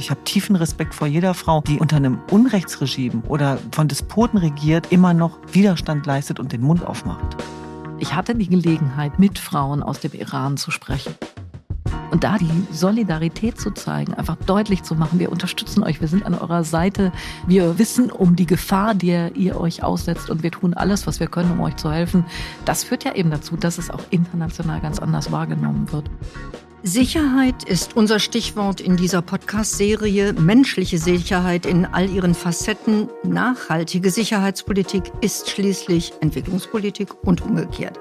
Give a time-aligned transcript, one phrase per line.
[0.00, 4.90] Ich habe tiefen Respekt vor jeder Frau, die unter einem Unrechtsregime oder von Despoten regiert,
[4.90, 7.36] immer noch Widerstand leistet und den Mund aufmacht.
[7.98, 11.14] Ich hatte die Gelegenheit, mit Frauen aus dem Iran zu sprechen.
[12.10, 16.24] Und da die Solidarität zu zeigen, einfach deutlich zu machen, wir unterstützen euch, wir sind
[16.24, 17.12] an eurer Seite,
[17.46, 21.26] wir wissen um die Gefahr, der ihr euch aussetzt und wir tun alles, was wir
[21.26, 22.24] können, um euch zu helfen,
[22.64, 26.10] das führt ja eben dazu, dass es auch international ganz anders wahrgenommen wird.
[26.82, 30.32] Sicherheit ist unser Stichwort in dieser Podcast-Serie.
[30.32, 33.10] Menschliche Sicherheit in all ihren Facetten.
[33.22, 37.98] Nachhaltige Sicherheitspolitik ist schließlich Entwicklungspolitik und umgekehrt.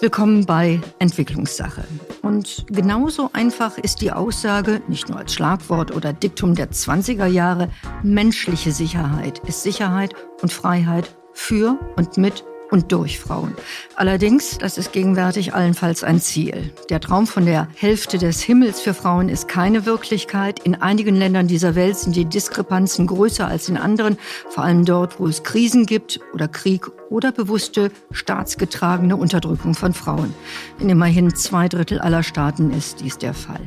[0.00, 1.84] Willkommen bei Entwicklungssache.
[2.22, 7.68] Und genauso einfach ist die Aussage, nicht nur als Schlagwort oder Diktum der 20er Jahre,
[8.02, 13.54] menschliche Sicherheit ist Sicherheit und Freiheit für und mit und durch Frauen.
[13.96, 16.72] Allerdings, das ist gegenwärtig allenfalls ein Ziel.
[16.88, 20.58] Der Traum von der Hälfte des Himmels für Frauen ist keine Wirklichkeit.
[20.60, 24.16] In einigen Ländern dieser Welt sind die Diskrepanzen größer als in anderen,
[24.48, 30.34] vor allem dort, wo es Krisen gibt oder Krieg oder bewusste staatsgetragene Unterdrückung von Frauen.
[30.78, 33.60] In immerhin zwei Drittel aller Staaten ist dies der Fall.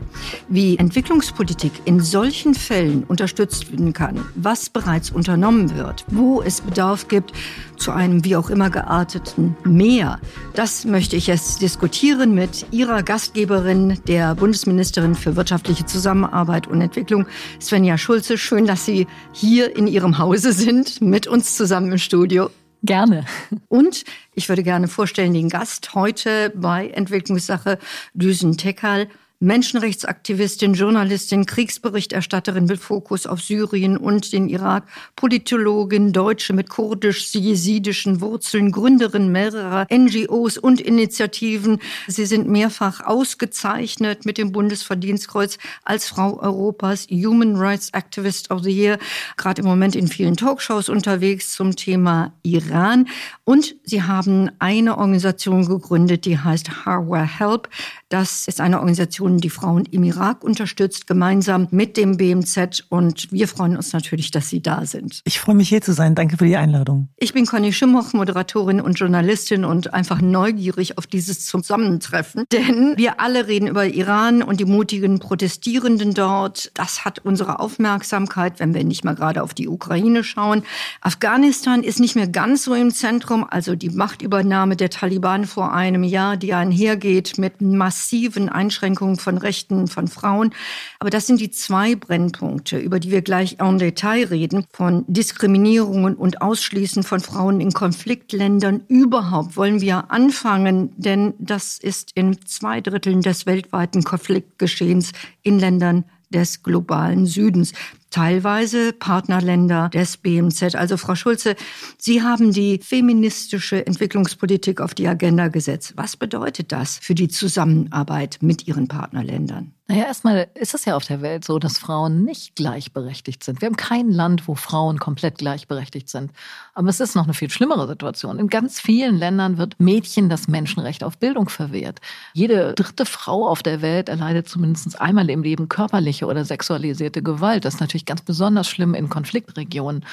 [0.49, 7.07] Wie Entwicklungspolitik in solchen Fällen unterstützt werden kann, was bereits unternommen wird, wo es Bedarf
[7.07, 7.33] gibt
[7.77, 10.19] zu einem wie auch immer gearteten Mehr,
[10.53, 17.25] das möchte ich jetzt diskutieren mit Ihrer Gastgeberin, der Bundesministerin für wirtschaftliche Zusammenarbeit und Entwicklung,
[17.61, 18.37] Svenja Schulze.
[18.37, 22.49] Schön, dass Sie hier in Ihrem Hause sind, mit uns zusammen im Studio.
[22.85, 23.25] Gerne.
[23.67, 24.03] Und
[24.35, 27.79] ich würde gerne vorstellen, den Gast heute bei Entwicklungssache
[28.13, 29.07] Düsen Tekal.
[29.39, 38.71] Menschenrechtsaktivistin, Journalistin, Kriegsberichterstatterin mit Fokus auf Syrien und den Irak, Politologin, Deutsche mit kurdisch-jesidischen Wurzeln,
[38.71, 41.79] Gründerin mehrerer NGOs und Initiativen.
[42.07, 48.71] Sie sind mehrfach ausgezeichnet mit dem Bundesverdienstkreuz als Frau Europas Human Rights Activist of the
[48.71, 48.97] Year,
[49.37, 53.07] gerade im Moment in vielen Talkshows unterwegs zum Thema Iran.
[53.43, 57.69] Und sie haben eine Organisation gegründet, die heißt Harware Help.
[58.09, 62.85] Das ist eine Organisation, die Frauen im Irak unterstützt, gemeinsam mit dem BMZ.
[62.89, 65.21] Und wir freuen uns natürlich, dass Sie da sind.
[65.25, 66.15] Ich freue mich hier zu sein.
[66.15, 67.09] Danke für die Einladung.
[67.17, 72.45] Ich bin Conny Schimmoch, Moderatorin und Journalistin und einfach neugierig auf dieses Zusammentreffen.
[72.51, 76.71] Denn wir alle reden über Iran und die mutigen Protestierenden dort.
[76.75, 80.63] Das hat unsere Aufmerksamkeit, wenn wir nicht mal gerade auf die Ukraine schauen.
[81.01, 83.45] Afghanistan ist nicht mehr ganz so im Zentrum.
[83.49, 89.37] Also die Machtübernahme der Taliban vor einem Jahr, die einhergeht mit Mass massiven Einschränkungen von
[89.37, 90.53] Rechten von Frauen.
[90.99, 96.15] Aber das sind die zwei Brennpunkte, über die wir gleich en Detail reden, von Diskriminierungen
[96.15, 98.83] und Ausschließen von Frauen in Konfliktländern.
[98.87, 105.11] Überhaupt wollen wir anfangen, denn das ist in zwei Dritteln des weltweiten Konfliktgeschehens
[105.43, 107.73] in Ländern des globalen Südens
[108.15, 110.75] teilweise Partnerländer des BMZ.
[110.75, 111.57] Also Frau Schulze,
[111.97, 115.93] Sie haben die feministische Entwicklungspolitik auf die Agenda gesetzt.
[115.97, 119.73] Was bedeutet das für die Zusammenarbeit mit Ihren Partnerländern?
[119.87, 123.61] Naja, erstmal ist es ja auf der Welt so, dass Frauen nicht gleichberechtigt sind.
[123.61, 126.31] Wir haben kein Land, wo Frauen komplett gleichberechtigt sind.
[126.73, 128.39] Aber es ist noch eine viel schlimmere Situation.
[128.39, 131.99] In ganz vielen Ländern wird Mädchen das Menschenrecht auf Bildung verwehrt.
[132.33, 137.63] Jede dritte Frau auf der Welt erleidet zumindest einmal im Leben körperliche oder sexualisierte Gewalt.
[137.63, 140.03] Das ist natürlich ganz besonders schlimm in Konfliktregionen.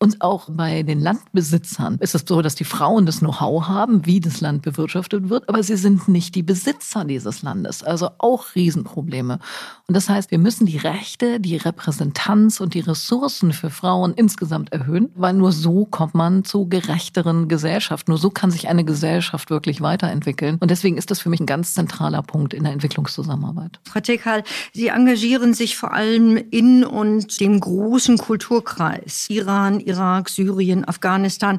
[0.00, 4.20] Und auch bei den Landbesitzern ist es so, dass die Frauen das Know-how haben, wie
[4.20, 7.82] das Land bewirtschaftet wird, aber sie sind nicht die Besitzer dieses Landes.
[7.82, 9.40] Also auch Riesenprobleme.
[9.88, 14.72] Und das heißt, wir müssen die Rechte, die Repräsentanz und die Ressourcen für Frauen insgesamt
[14.72, 18.08] erhöhen, weil nur so kommt man zu gerechteren Gesellschaft.
[18.08, 20.58] Nur so kann sich eine Gesellschaft wirklich weiterentwickeln.
[20.60, 23.80] Und deswegen ist das für mich ein ganz zentraler Punkt in der Entwicklungszusammenarbeit.
[23.82, 30.86] Frau Tekal, Sie engagieren sich vor allem in und dem großen Kulturkreis Iran, Irak, Syrien,
[30.86, 31.58] Afghanistan.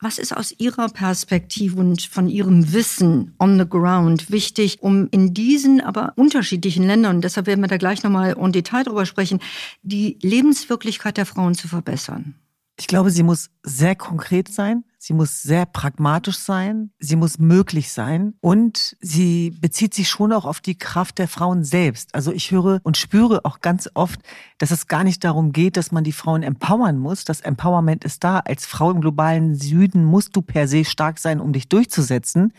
[0.00, 5.32] Was ist aus Ihrer Perspektive und von Ihrem Wissen on the ground wichtig, um in
[5.32, 9.40] diesen aber unterschiedlichen Ländern, deshalb werden wir da gleich nochmal im Detail drüber sprechen,
[9.82, 12.34] die Lebenswirklichkeit der Frauen zu verbessern?
[12.78, 14.84] Ich glaube, sie muss sehr konkret sein.
[15.06, 20.44] Sie muss sehr pragmatisch sein, sie muss möglich sein und sie bezieht sich schon auch
[20.44, 22.12] auf die Kraft der Frauen selbst.
[22.12, 24.18] Also ich höre und spüre auch ganz oft,
[24.58, 27.24] dass es gar nicht darum geht, dass man die Frauen empowern muss.
[27.24, 28.40] Das Empowerment ist da.
[28.40, 32.52] Als Frau im globalen Süden musst du per se stark sein, um dich durchzusetzen.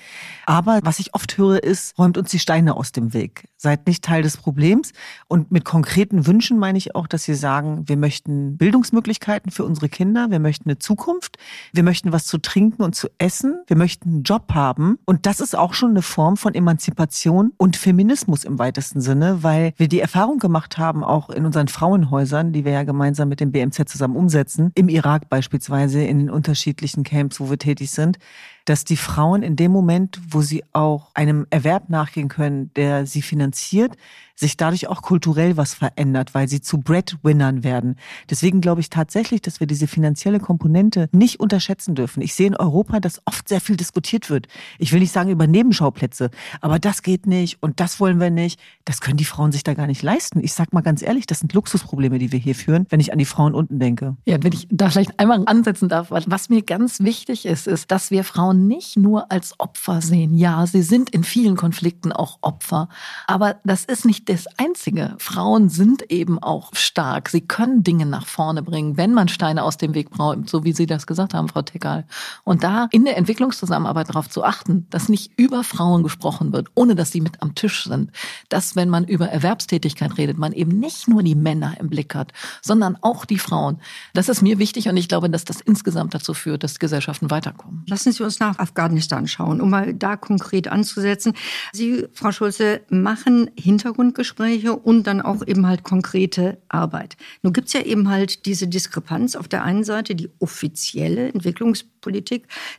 [0.46, 3.50] Aber was ich oft höre, ist, räumt uns die Steine aus dem Weg.
[3.58, 4.94] Seid nicht Teil des Problems.
[5.28, 9.90] Und mit konkreten Wünschen meine ich auch, dass sie sagen, wir möchten Bildungsmöglichkeiten für unsere
[9.90, 11.38] Kinder, wir möchten eine Zukunft,
[11.74, 13.64] wir möchten was zu zu trinken und zu essen.
[13.66, 15.00] Wir möchten einen Job haben.
[15.06, 19.74] Und das ist auch schon eine Form von Emanzipation und Feminismus im weitesten Sinne, weil
[19.78, 23.52] wir die Erfahrung gemacht haben, auch in unseren Frauenhäusern, die wir ja gemeinsam mit dem
[23.52, 28.20] BMZ zusammen umsetzen, im Irak beispielsweise, in den unterschiedlichen Camps, wo wir tätig sind,
[28.68, 33.22] dass die Frauen in dem Moment, wo sie auch einem Erwerb nachgehen können, der sie
[33.22, 33.96] finanziert,
[34.38, 37.96] sich dadurch auch kulturell was verändert, weil sie zu Breadwinnern werden.
[38.30, 42.22] Deswegen glaube ich tatsächlich, dass wir diese finanzielle Komponente nicht unterschätzen dürfen.
[42.22, 44.48] Ich sehe in Europa, dass oft sehr viel diskutiert wird.
[44.78, 46.30] Ich will nicht sagen über Nebenschauplätze,
[46.62, 48.60] aber das geht nicht und das wollen wir nicht.
[48.86, 50.44] Das können die Frauen sich da gar nicht leisten.
[50.44, 53.18] Ich sag mal ganz ehrlich, das sind Luxusprobleme, die wir hier führen, wenn ich an
[53.18, 54.18] die Frauen unten denke.
[54.26, 58.12] Ja, wenn ich da vielleicht einmal ansetzen darf, was mir ganz wichtig ist, ist, dass
[58.12, 60.36] wir Frauen nicht nur als Opfer sehen.
[60.36, 62.90] Ja, sie sind in vielen Konflikten auch Opfer,
[63.28, 65.16] aber das ist nicht das Einzige.
[65.20, 67.30] Frauen sind eben auch stark.
[67.30, 70.74] Sie können Dinge nach vorne bringen, wenn man Steine aus dem Weg braucht, so wie
[70.74, 72.06] Sie das gesagt haben, Frau Teckal.
[72.44, 76.96] Und da in der Entwicklungszusammenarbeit darauf zu achten, dass nicht über Frauen gesprochen wird, ohne
[76.96, 78.12] dass sie mit am Tisch sind.
[78.50, 82.34] Dass, wenn man über Erwerbstätigkeit redet, man eben nicht nur die Männer im Blick hat,
[82.62, 83.80] sondern auch die Frauen.
[84.14, 87.84] Das ist mir wichtig und ich glaube, dass das insgesamt dazu führt, dass Gesellschaften weiterkommen.
[87.88, 91.34] Lassen Sie uns nach Afghanistan schauen, um mal da konkret anzusetzen.
[91.74, 97.18] Sie, Frau Schulze, machen Hintergrund Gespräche und dann auch eben halt konkrete Arbeit.
[97.42, 99.36] Nun gibt es ja eben halt diese Diskrepanz.
[99.36, 101.97] Auf der einen Seite die offizielle Entwicklungspolitik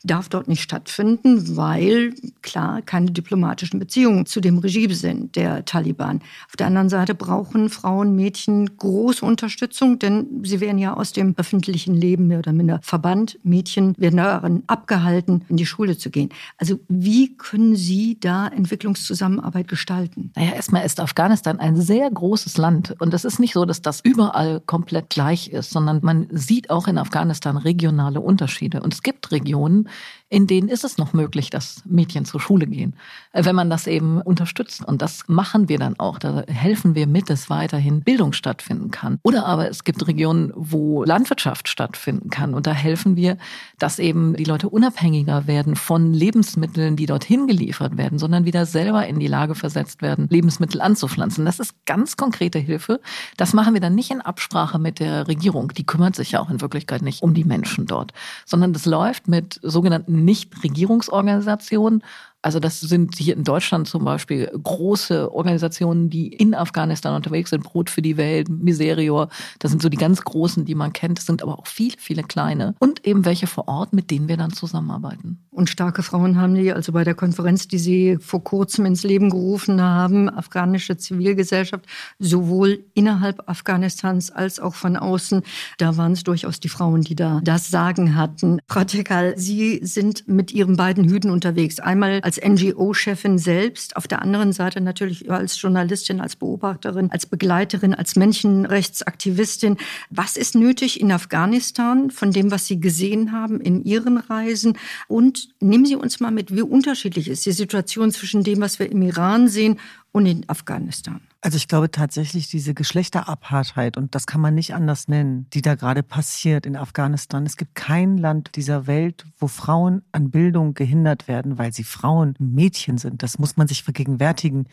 [0.04, 6.20] darf dort nicht stattfinden, weil klar keine diplomatischen Beziehungen zu dem Regime sind, der Taliban.
[6.48, 11.34] Auf der anderen Seite brauchen Frauen, Mädchen große Unterstützung, denn sie werden ja aus dem
[11.36, 13.38] öffentlichen Leben mehr oder minder verbannt.
[13.42, 16.30] Mädchen werden daran abgehalten, in die Schule zu gehen.
[16.56, 20.32] Also wie können Sie da Entwicklungszusammenarbeit gestalten?
[20.36, 22.94] Naja, erstmal ist Afghanistan ein sehr großes Land.
[22.98, 26.88] Und es ist nicht so, dass das überall komplett gleich ist, sondern man sieht auch
[26.88, 28.80] in Afghanistan regionale Unterschiede.
[28.82, 29.88] Und es gibt Regionen,
[30.30, 32.94] in denen ist es noch möglich, dass Mädchen zur Schule gehen,
[33.32, 34.84] äh, wenn man das eben unterstützt.
[34.84, 36.18] Und das machen wir dann auch.
[36.18, 39.18] Da helfen wir mit, dass weiterhin Bildung stattfinden kann.
[39.22, 42.52] Oder aber es gibt Regionen, wo Landwirtschaft stattfinden kann.
[42.52, 43.38] Und da helfen wir,
[43.78, 49.06] dass eben die Leute unabhängiger werden von Lebensmitteln, die dorthin geliefert werden, sondern wieder selber
[49.06, 51.46] in die Lage versetzt werden, Lebensmittel anzupflanzen.
[51.46, 53.00] Das ist ganz konkrete Hilfe.
[53.38, 55.72] Das machen wir dann nicht in Absprache mit der Regierung.
[55.74, 58.12] Die kümmert sich ja auch in Wirklichkeit nicht um die Menschen dort,
[58.44, 62.02] sondern das läuft mit sogenannten Nichtregierungsorganisationen
[62.48, 67.62] also das sind hier in Deutschland zum Beispiel große Organisationen, die in Afghanistan unterwegs sind,
[67.62, 69.28] Brot für die Welt, Miserior.
[69.58, 71.18] Das sind so die ganz großen, die man kennt.
[71.18, 72.74] Es sind aber auch viele, viele kleine.
[72.78, 75.44] Und eben welche vor Ort, mit denen wir dann zusammenarbeiten.
[75.50, 79.28] Und starke Frauen haben die also bei der Konferenz, die Sie vor kurzem ins Leben
[79.28, 81.84] gerufen haben, afghanische Zivilgesellschaft,
[82.20, 85.42] sowohl innerhalb Afghanistans als auch von außen.
[85.76, 88.60] Da waren es durchaus die Frauen, die da das Sagen hatten.
[88.68, 91.80] Frau Tekal, Sie sind mit Ihren beiden Hüten unterwegs.
[91.80, 97.94] Einmal als NGO-Chefin selbst, auf der anderen Seite natürlich als Journalistin, als Beobachterin, als Begleiterin,
[97.94, 99.76] als Menschenrechtsaktivistin.
[100.10, 104.78] Was ist nötig in Afghanistan von dem, was Sie gesehen haben in Ihren Reisen?
[105.06, 108.90] Und nehmen Sie uns mal mit, wie unterschiedlich ist die Situation zwischen dem, was wir
[108.90, 109.78] im Iran sehen
[110.12, 111.20] und in Afghanistan?
[111.40, 115.76] Also ich glaube tatsächlich diese Geschlechterapartheit, und das kann man nicht anders nennen, die da
[115.76, 117.46] gerade passiert in Afghanistan.
[117.46, 122.34] Es gibt kein Land dieser Welt, wo Frauen an Bildung gehindert werden, weil sie Frauen,
[122.40, 123.22] Mädchen sind.
[123.22, 124.66] Das muss man sich vergegenwärtigen.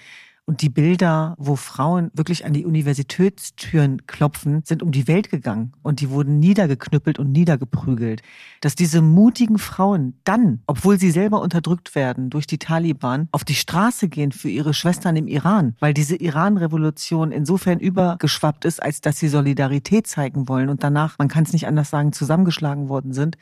[0.48, 5.74] Und die Bilder, wo Frauen wirklich an die Universitätstüren klopfen, sind um die Welt gegangen
[5.82, 8.22] und die wurden niedergeknüppelt und niedergeprügelt.
[8.62, 13.56] Dass diese mutigen Frauen dann, obwohl sie selber unterdrückt werden durch die Taliban, auf die
[13.56, 19.18] Straße gehen für ihre Schwestern im Iran, weil diese Iran-Revolution insofern übergeschwappt ist, als dass
[19.18, 23.36] sie Solidarität zeigen wollen und danach, man kann es nicht anders sagen, zusammengeschlagen worden sind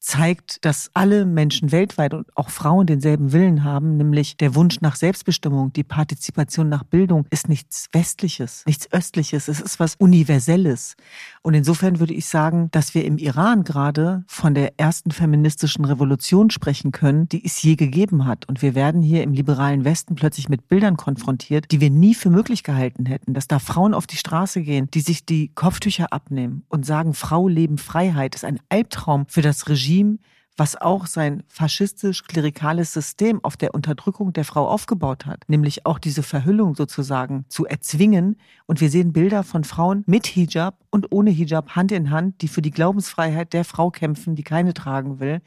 [0.00, 4.96] zeigt, dass alle Menschen weltweit und auch Frauen denselben Willen haben, nämlich der Wunsch nach
[4.96, 10.96] Selbstbestimmung, die Partizipation nach Bildung ist nichts Westliches, nichts Östliches, es ist was Universelles.
[11.42, 16.48] Und insofern würde ich sagen, dass wir im Iran gerade von der ersten feministischen Revolution
[16.48, 18.48] sprechen können, die es je gegeben hat.
[18.48, 22.30] Und wir werden hier im liberalen Westen plötzlich mit Bildern konfrontiert, die wir nie für
[22.30, 26.64] möglich gehalten hätten, dass da Frauen auf die Straße gehen, die sich die Kopftücher abnehmen
[26.68, 30.18] und sagen, Frau, Leben, Freiheit ist ein Albtraum für das Regime Regime,
[30.56, 36.22] was auch sein faschistisch-klerikales System auf der Unterdrückung der Frau aufgebaut hat, nämlich auch diese
[36.22, 38.36] Verhüllung sozusagen zu erzwingen.
[38.66, 42.48] Und wir sehen Bilder von Frauen mit Hijab und ohne Hijab Hand in Hand, die
[42.48, 45.40] für die Glaubensfreiheit der Frau kämpfen, die keine tragen will.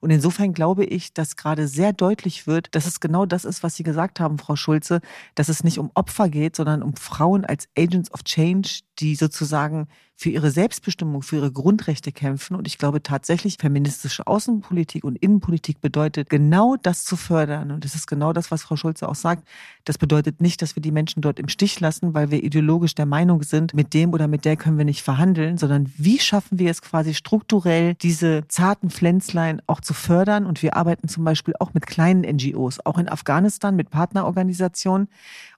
[0.00, 3.74] Und insofern glaube ich, dass gerade sehr deutlich wird, dass es genau das ist, was
[3.74, 5.00] Sie gesagt haben, Frau Schulze,
[5.34, 9.88] dass es nicht um Opfer geht, sondern um Frauen als Agents of Change, die sozusagen
[10.20, 12.54] für ihre Selbstbestimmung, für ihre Grundrechte kämpfen.
[12.54, 17.70] Und ich glaube tatsächlich, feministische Außenpolitik und Innenpolitik bedeutet genau das zu fördern.
[17.70, 19.48] Und das ist genau das, was Frau Schulze auch sagt.
[19.86, 23.06] Das bedeutet nicht, dass wir die Menschen dort im Stich lassen, weil wir ideologisch der
[23.06, 26.70] Meinung sind, mit dem oder mit der können wir nicht verhandeln, sondern wie schaffen wir
[26.70, 30.44] es quasi strukturell, diese zarten Pflänzlein auch zu fördern.
[30.44, 35.08] Und wir arbeiten zum Beispiel auch mit kleinen NGOs, auch in Afghanistan mit Partnerorganisationen.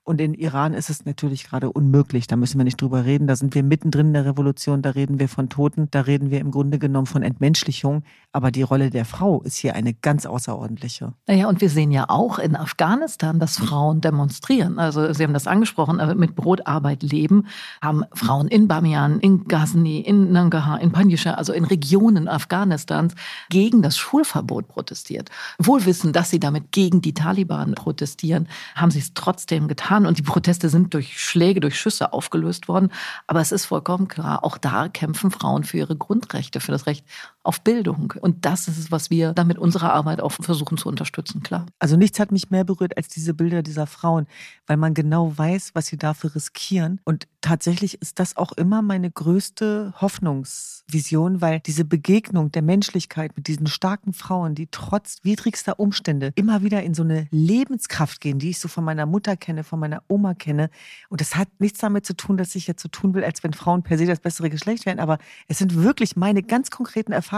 [0.05, 2.27] Und in Iran ist es natürlich gerade unmöglich.
[2.27, 3.25] Da müssen wir nicht drüber reden.
[3.25, 4.81] Da sind wir mittendrin in der Revolution.
[4.81, 5.87] Da reden wir von Toten.
[5.91, 8.03] Da reden wir im Grunde genommen von Entmenschlichung.
[8.33, 11.13] Aber die Rolle der Frau ist hier eine ganz außerordentliche.
[11.27, 14.77] Naja, und wir sehen ja auch in Afghanistan, dass Frauen demonstrieren.
[14.77, 17.47] Also Sie haben das angesprochen, mit Brotarbeit leben,
[17.81, 23.15] haben Frauen in Bamiyan, in Ghazni, in Nangarhar, in Panjshir, also in Regionen Afghanistans
[23.49, 25.29] gegen das Schulverbot protestiert.
[25.59, 30.05] Wohl wissen, dass sie damit gegen die Taliban protestieren, haben sie es trotzdem getan getan
[30.05, 32.91] und die Proteste sind durch Schläge, durch Schüsse aufgelöst worden.
[33.27, 37.05] Aber es ist vollkommen klar, auch da kämpfen Frauen für ihre Grundrechte, für das Recht
[37.43, 38.13] auf Bildung.
[38.21, 41.65] Und das ist es, was wir damit unserer Arbeit auch versuchen zu unterstützen, klar.
[41.77, 44.27] Also nichts hat mich mehr berührt als diese Bilder dieser Frauen,
[44.65, 47.01] weil man genau weiß, was sie dafür riskieren.
[47.03, 53.47] Und tatsächlich ist das auch immer meine größte Hoffnungsvision, weil diese Begegnung der Menschlichkeit mit
[53.47, 58.51] diesen starken Frauen, die trotz widrigster Umstände immer wieder in so eine Lebenskraft gehen, die
[58.51, 60.69] ich so von meiner Mutter kenne, von meiner Oma kenne.
[61.09, 63.51] Und das hat nichts damit zu tun, dass ich jetzt so tun will, als wenn
[63.53, 64.99] Frauen per se das bessere Geschlecht wären.
[64.99, 65.17] Aber
[65.49, 67.32] es sind wirklich meine ganz konkreten Erfahrungen.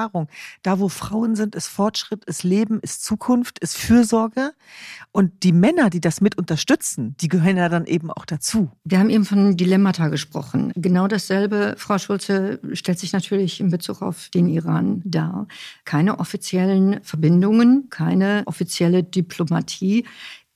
[0.61, 4.53] Da, wo Frauen sind, ist Fortschritt, ist Leben, ist Zukunft, ist Fürsorge.
[5.11, 8.71] Und die Männer, die das mit unterstützen, die gehören ja dann eben auch dazu.
[8.83, 10.73] Wir haben eben von Dilemmata gesprochen.
[10.75, 15.47] Genau dasselbe, Frau Schulze, stellt sich natürlich in Bezug auf den Iran dar.
[15.85, 20.05] Keine offiziellen Verbindungen, keine offizielle Diplomatie.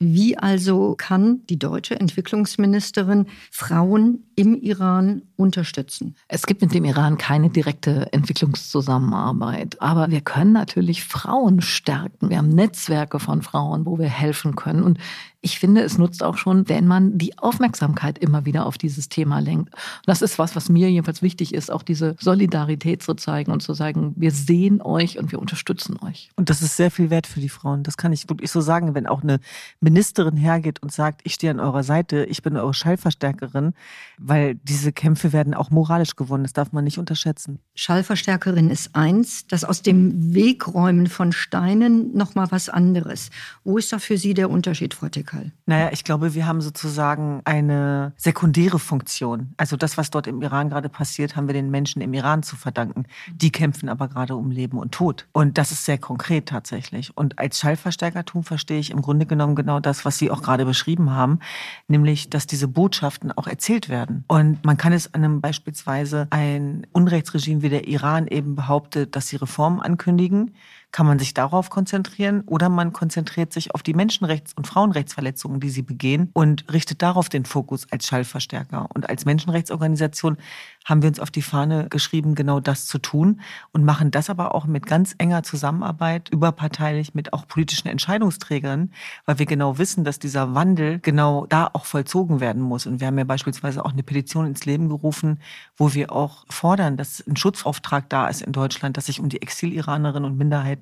[0.02, 6.14] Wie also kann die deutsche Entwicklungsministerin Frauen im Iran unterstützen?
[6.28, 12.28] Es gibt mit dem Iran keine direkte Entwicklungszusammenarbeit, aber wir können natürlich Frauen stärken.
[12.28, 14.82] Wir haben Netzwerke von Frauen, wo wir helfen können.
[14.82, 14.98] Und
[15.42, 19.38] ich finde, es nutzt auch schon, wenn man die Aufmerksamkeit immer wieder auf dieses Thema
[19.38, 19.72] lenkt.
[19.72, 23.62] Und das ist was, was mir jedenfalls wichtig ist, auch diese Solidarität zu zeigen und
[23.62, 26.30] zu sagen, wir sehen euch und wir unterstützen euch.
[26.36, 27.82] Und das ist sehr viel wert für die Frauen.
[27.82, 29.40] Das kann ich wirklich so sagen, wenn auch eine
[29.80, 33.72] Ministerin hergeht und sagt, ich stehe an eurer Seite, ich bin eure Schallverstärkerin,
[34.18, 36.44] weil diese Kämpfe werden auch moralisch gewonnen.
[36.44, 37.58] Das darf man nicht unterschätzen.
[37.74, 43.30] Schallverstärkerin ist eins, das aus dem Wegräumen von Steinen nochmal was anderes.
[43.64, 45.10] Wo ist da für Sie der Unterschied, Frau?
[45.10, 45.50] Radikal?
[45.66, 49.54] Naja, ich glaube, wir haben sozusagen eine sekundäre Funktion.
[49.56, 52.54] Also das, was dort im Iran gerade passiert, haben wir den Menschen im Iran zu
[52.54, 53.04] verdanken.
[53.34, 55.26] Die kämpfen aber gerade um Leben und Tod.
[55.32, 57.16] Und das ist sehr konkret tatsächlich.
[57.16, 61.10] Und als Schallverstärkertum verstehe ich im Grunde genommen genau das, was Sie auch gerade beschrieben
[61.10, 61.40] haben,
[61.88, 64.24] nämlich, dass diese Botschaften auch erzählt werden.
[64.28, 69.28] Und man kann es an einem beispielsweise ein Unrechtsregime wie der Iran eben behauptet, dass
[69.28, 70.54] sie Reformen ankündigen,
[70.92, 75.70] kann man sich darauf konzentrieren oder man konzentriert sich auf die Menschenrechts- und Frauenrechtsverletzungen, die
[75.70, 78.88] sie begehen und richtet darauf den Fokus als Schallverstärker.
[78.94, 80.36] Und als Menschenrechtsorganisation
[80.84, 83.40] haben wir uns auf die Fahne geschrieben, genau das zu tun
[83.72, 88.92] und machen das aber auch mit ganz enger Zusammenarbeit, überparteilich mit auch politischen Entscheidungsträgern,
[89.26, 92.86] weil wir genau wissen, dass dieser Wandel genau da auch vollzogen werden muss.
[92.86, 95.38] Und wir haben ja beispielsweise auch eine Petition ins Leben gerufen,
[95.76, 99.42] wo wir auch fordern, dass ein Schutzauftrag da ist in Deutschland, dass sich um die
[99.42, 100.79] Exil-Iranerinnen und Minderheiten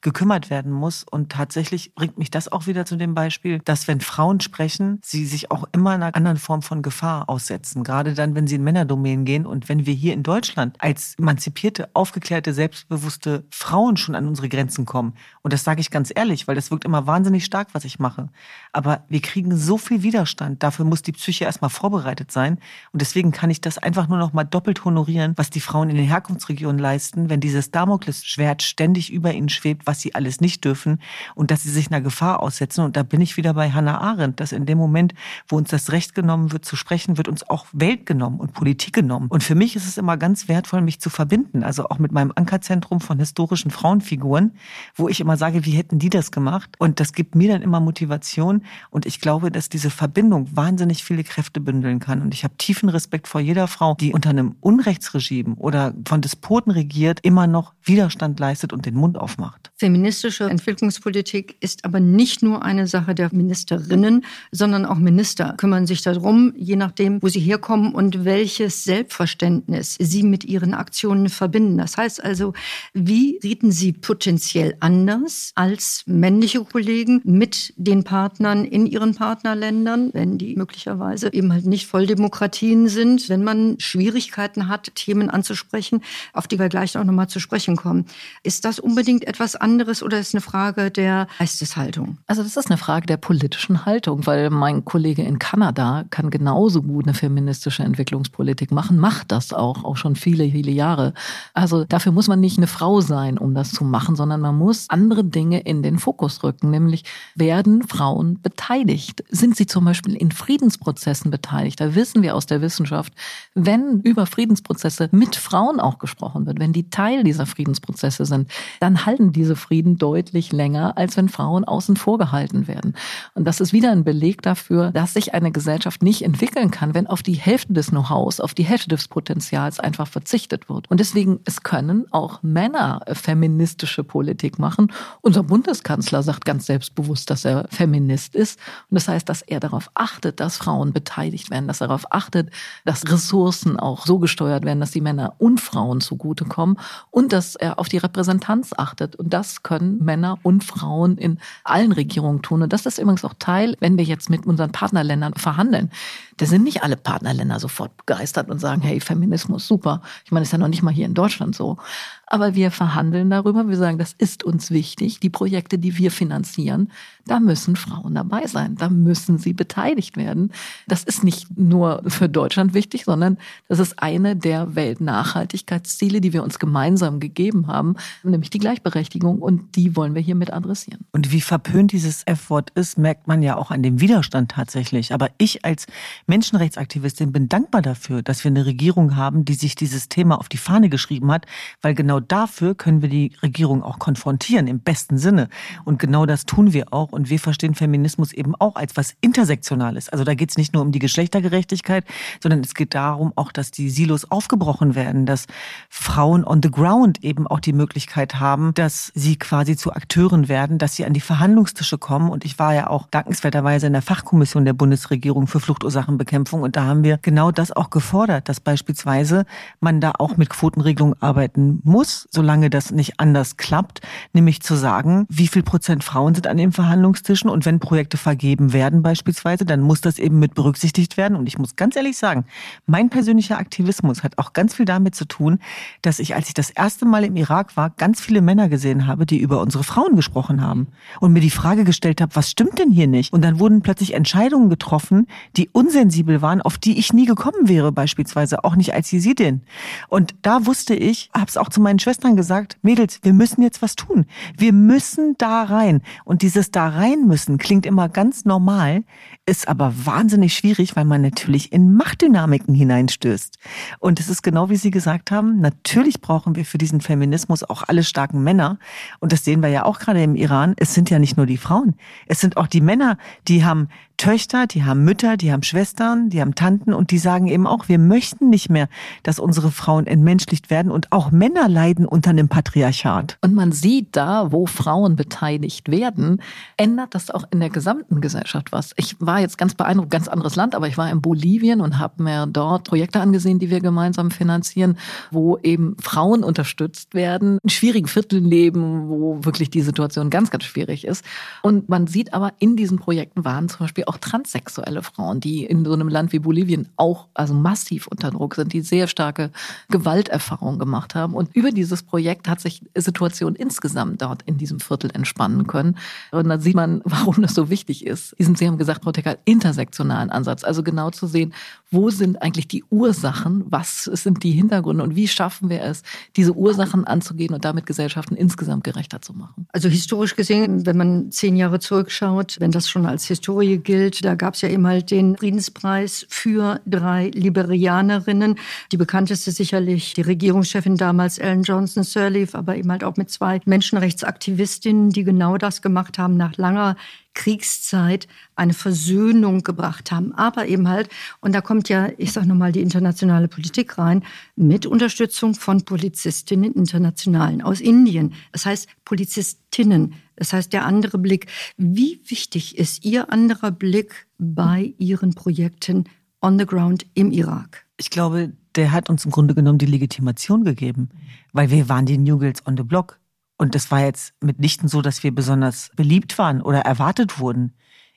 [0.00, 1.04] gekümmert werden muss.
[1.04, 5.26] Und tatsächlich bringt mich das auch wieder zu dem Beispiel, dass wenn Frauen sprechen, sie
[5.26, 7.84] sich auch immer einer anderen Form von Gefahr aussetzen.
[7.84, 11.88] Gerade dann, wenn sie in Männerdomänen gehen und wenn wir hier in Deutschland als emanzipierte,
[11.94, 16.54] aufgeklärte, selbstbewusste Frauen schon an unsere Grenzen kommen, und das sage ich ganz ehrlich, weil
[16.54, 18.28] das wirkt immer wahnsinnig stark, was ich mache,
[18.72, 22.58] aber wir kriegen so viel Widerstand, dafür muss die Psyche erstmal vorbereitet sein.
[22.92, 25.96] Und deswegen kann ich das einfach nur noch mal doppelt honorieren, was die Frauen in
[25.96, 31.00] den Herkunftsregionen leisten, wenn dieses Damoklesschwert ständig über ihnen schwebt, was sie alles nicht dürfen
[31.36, 32.84] und dass sie sich einer Gefahr aussetzen.
[32.84, 35.14] Und da bin ich wieder bei Hannah Arendt, dass in dem Moment,
[35.46, 38.94] wo uns das Recht genommen wird zu sprechen, wird uns auch Welt genommen und Politik
[38.94, 39.28] genommen.
[39.28, 41.62] Und für mich ist es immer ganz wertvoll, mich zu verbinden.
[41.62, 44.52] Also auch mit meinem Ankerzentrum von historischen Frauenfiguren,
[44.94, 46.74] wo ich immer sage, wie hätten die das gemacht?
[46.78, 48.62] Und das gibt mir dann immer Motivation.
[48.90, 52.22] Und ich glaube, dass diese Verbindung wahnsinnig viele Kräfte bündeln kann.
[52.22, 56.72] Und ich habe tiefen Respekt vor jeder Frau, die unter einem Unrechtsregime oder von Despoten
[56.72, 59.70] regiert, immer noch Widerstand leistet und den Mund auf aufmacht.
[59.76, 66.02] Feministische Entwicklungspolitik ist aber nicht nur eine Sache der Ministerinnen, sondern auch Minister kümmern sich
[66.02, 71.76] darum, je nachdem, wo sie herkommen und welches Selbstverständnis sie mit ihren Aktionen verbinden.
[71.78, 72.54] Das heißt also,
[72.94, 80.38] wie reden sie potenziell anders als männliche Kollegen mit den Partnern in ihren Partnerländern, wenn
[80.38, 86.58] die möglicherweise eben halt nicht Volldemokratien sind, wenn man Schwierigkeiten hat, Themen anzusprechen, auf die
[86.58, 88.06] wir gleich auch nochmal zu sprechen kommen.
[88.42, 92.18] Ist das unbedingt etwas anderes oder ist eine Frage der Geisteshaltung?
[92.26, 96.82] Also das ist eine Frage der politischen Haltung, weil mein Kollege in Kanada kann genauso
[96.82, 101.14] gut eine feministische Entwicklungspolitik machen, macht das auch, auch schon viele, viele Jahre.
[101.54, 104.86] Also dafür muss man nicht eine Frau sein, um das zu machen, sondern man muss
[104.88, 109.24] andere Dinge in den Fokus rücken, nämlich werden Frauen beteiligt?
[109.28, 111.80] Sind sie zum Beispiel in Friedensprozessen beteiligt?
[111.80, 113.12] Da wissen wir aus der Wissenschaft,
[113.54, 119.06] wenn über Friedensprozesse mit Frauen auch gesprochen wird, wenn die Teil dieser Friedensprozesse sind, dann
[119.08, 122.94] halten diese Frieden deutlich länger, als wenn Frauen außen vor gehalten werden.
[123.34, 127.06] Und das ist wieder ein Beleg dafür, dass sich eine Gesellschaft nicht entwickeln kann, wenn
[127.06, 130.90] auf die Hälfte des Know-hows, auf die Hälfte des Potenzials einfach verzichtet wird.
[130.90, 134.92] Und deswegen, es können auch Männer feministische Politik machen.
[135.22, 138.60] Unser Bundeskanzler sagt ganz selbstbewusst, dass er Feminist ist.
[138.90, 142.50] Und das heißt, dass er darauf achtet, dass Frauen beteiligt werden, dass er darauf achtet,
[142.84, 146.78] dass Ressourcen auch so gesteuert werden, dass die Männer und Frauen zugutekommen
[147.10, 148.97] und dass er auf die Repräsentanz achtet.
[149.00, 152.62] Und das können Männer und Frauen in allen Regierungen tun.
[152.62, 155.90] Und das ist übrigens auch Teil, wenn wir jetzt mit unseren Partnerländern verhandeln.
[156.36, 160.02] Da sind nicht alle Partnerländer sofort begeistert und sagen, hey, Feminismus, super.
[160.24, 161.78] Ich meine, ist ja noch nicht mal hier in Deutschland so.
[162.26, 163.68] Aber wir verhandeln darüber.
[163.68, 165.18] Wir sagen, das ist uns wichtig.
[165.18, 166.92] Die Projekte, die wir finanzieren,
[167.26, 168.76] da müssen Frauen dabei sein.
[168.76, 170.52] Da müssen sie beteiligt werden.
[170.86, 173.38] Das ist nicht nur für Deutschland wichtig, sondern
[173.68, 179.38] das ist eine der Weltnachhaltigkeitsziele, die wir uns gemeinsam gegeben haben, nämlich die Gleichberechtigung.
[179.40, 181.06] Und die wollen wir hiermit adressieren.
[181.12, 185.12] Und wie verpönt dieses F-Wort ist, merkt man ja auch an dem Widerstand tatsächlich.
[185.12, 185.86] Aber ich als
[186.26, 190.56] Menschenrechtsaktivistin bin dankbar dafür, dass wir eine Regierung haben, die sich dieses Thema auf die
[190.56, 191.46] Fahne geschrieben hat,
[191.82, 195.48] weil genau dafür können wir die Regierung auch konfrontieren, im besten Sinne.
[195.84, 197.12] Und genau das tun wir auch.
[197.12, 200.08] Und wir verstehen Feminismus eben auch als was Intersektionales.
[200.08, 202.04] Also da geht es nicht nur um die Geschlechtergerechtigkeit,
[202.42, 205.46] sondern es geht darum auch, dass die Silos aufgebrochen werden, dass
[205.88, 210.78] Frauen on the ground eben auch die Möglichkeit haben, dass sie quasi zu Akteuren werden,
[210.78, 212.30] dass sie an die Verhandlungstische kommen.
[212.30, 216.62] Und ich war ja auch dankenswerterweise in der Fachkommission der Bundesregierung für Fluchtursachen Ursachenbekämpfung.
[216.62, 219.44] Und da haben wir genau das auch gefordert, dass beispielsweise
[219.80, 224.00] man da auch mit Quotenregelung arbeiten muss, solange das nicht anders klappt,
[224.32, 228.72] nämlich zu sagen, wie viel Prozent Frauen sind an den Verhandlungstischen und wenn Projekte vergeben
[228.72, 231.36] werden beispielsweise, dann muss das eben mit berücksichtigt werden.
[231.36, 232.44] Und ich muss ganz ehrlich sagen,
[232.86, 235.58] mein persönlicher Aktivismus hat auch ganz viel damit zu tun,
[236.02, 239.24] dass ich, als ich das erste Mal im Irak war, ganz viele Männer gesehen habe,
[239.24, 240.88] die über unsere Frauen gesprochen haben
[241.20, 243.32] und mir die Frage gestellt habe, was stimmt denn hier nicht?
[243.32, 247.68] Und dann wurden plötzlich Entscheidungen getroffen, die unsensibel unsensibel waren, auf die ich nie gekommen
[247.68, 249.62] wäre beispielsweise, auch nicht als Jesidin.
[250.08, 253.82] Und da wusste ich, habe es auch zu meinen Schwestern gesagt, Mädels, wir müssen jetzt
[253.82, 254.24] was tun.
[254.56, 256.02] Wir müssen da rein.
[256.24, 259.04] Und dieses da rein müssen klingt immer ganz normal,
[259.46, 263.58] ist aber wahnsinnig schwierig, weil man natürlich in Machtdynamiken hineinstößt.
[263.98, 267.82] Und es ist genau wie Sie gesagt haben, natürlich brauchen wir für diesen Feminismus auch
[267.86, 268.78] alle starken Männer.
[269.20, 270.72] Und das sehen wir ja auch gerade im Iran.
[270.78, 271.96] Es sind ja nicht nur die Frauen.
[272.26, 276.40] Es sind auch die Männer, die haben Töchter, die haben Mütter, die haben Schwestern, die
[276.40, 278.88] haben Tanten und die sagen eben auch, wir möchten nicht mehr,
[279.22, 283.38] dass unsere Frauen entmenschlicht werden und auch Männer leiden unter einem Patriarchat.
[283.42, 286.42] Und man sieht da, wo Frauen beteiligt werden,
[286.76, 288.92] ändert das auch in der gesamten Gesellschaft was.
[288.96, 292.20] Ich war jetzt ganz beeindruckt, ganz anderes Land, aber ich war in Bolivien und habe
[292.20, 294.98] mir dort Projekte angesehen, die wir gemeinsam finanzieren,
[295.30, 300.64] wo eben Frauen unterstützt werden, in schwierigen Vierteln leben, wo wirklich die Situation ganz, ganz
[300.64, 301.24] schwierig ist.
[301.62, 305.84] Und man sieht aber in diesen Projekten waren zum Beispiel auch transsexuelle Frauen, die in
[305.84, 309.50] so einem Land wie Bolivien auch also massiv unter Druck sind, die sehr starke
[309.90, 311.34] Gewalterfahrungen gemacht haben.
[311.34, 315.96] Und über dieses Projekt hat sich Situation insgesamt dort in diesem Viertel entspannen können.
[316.30, 318.34] Und dann sieht man, warum das so wichtig ist.
[318.38, 320.64] Sie haben gesagt, Tecker, intersektionalen Ansatz.
[320.64, 321.54] Also genau zu sehen,
[321.90, 326.02] wo sind eigentlich die Ursachen, was sind die Hintergründe und wie schaffen wir es,
[326.36, 329.66] diese Ursachen anzugehen und damit Gesellschaften insgesamt gerechter zu machen.
[329.72, 334.24] Also historisch gesehen, wenn man zehn Jahre zurückschaut, wenn das schon als Historie gilt, gilt.
[334.24, 338.56] Da gab es ja eben halt den Friedenspreis für drei Liberianerinnen.
[338.92, 343.60] Die bekannteste sicherlich die Regierungschefin damals, Ellen Johnson Sirleaf, aber eben halt auch mit zwei
[343.64, 346.96] Menschenrechtsaktivistinnen, die genau das gemacht haben nach langer
[347.34, 350.32] Kriegszeit eine Versöhnung gebracht haben.
[350.32, 351.08] Aber eben halt,
[351.40, 354.24] und da kommt ja, ich sage nochmal, die internationale Politik rein,
[354.56, 358.34] mit Unterstützung von Polizistinnen internationalen aus Indien.
[358.52, 360.14] Das heißt Polizistinnen.
[360.38, 361.46] Das heißt der andere Blick.
[361.76, 366.04] Wie wichtig ist Ihr anderer Blick bei Ihren Projekten
[366.40, 367.86] on the ground im Irak?
[367.96, 371.08] Ich glaube, der hat uns im Grunde genommen die Legitimation gegeben,
[371.52, 373.18] weil wir waren die New Girls on the Block.
[373.56, 377.74] Und das war jetzt mitnichten so, dass wir besonders beliebt waren oder erwartet wurden.